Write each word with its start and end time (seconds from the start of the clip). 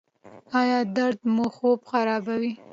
ایا 0.59 0.79
درد 0.97 1.19
مو 1.33 1.45
خوب 1.55 1.79
خرابوي؟ 1.89 2.51